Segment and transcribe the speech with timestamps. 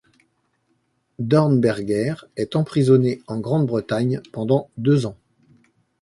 [1.19, 5.15] Dornberger est emprisonné en Grande-Bretagne pendant deux ans.